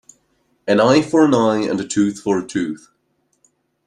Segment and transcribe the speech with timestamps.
[0.67, 2.89] An eye for an eye and a tooth for a tooth.